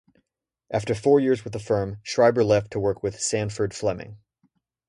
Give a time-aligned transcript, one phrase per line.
[0.71, 4.17] After four years with the firm, Schreiber left to work with Sandford Fleming.